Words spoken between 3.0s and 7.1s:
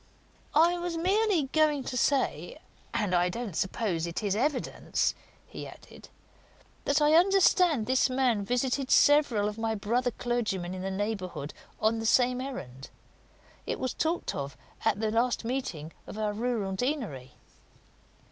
I don't suppose it is evidence" he added, "that